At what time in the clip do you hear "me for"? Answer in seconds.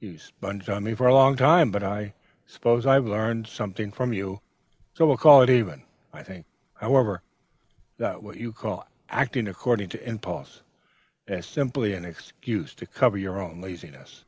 0.84-1.06